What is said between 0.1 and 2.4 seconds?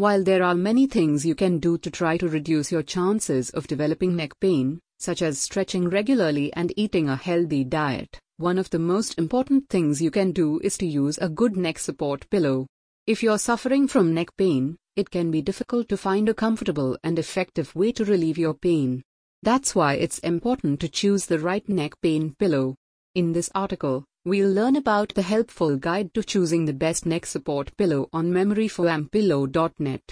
there are many things you can do to try to